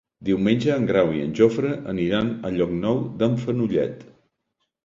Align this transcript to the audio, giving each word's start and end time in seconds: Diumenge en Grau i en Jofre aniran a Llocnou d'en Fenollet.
Diumenge 0.27 0.71
en 0.75 0.87
Grau 0.91 1.11
i 1.17 1.21
en 1.25 1.35
Jofre 1.41 1.73
aniran 1.93 2.31
a 2.49 2.53
Llocnou 2.57 2.99
d'en 3.21 3.39
Fenollet. 3.45 4.07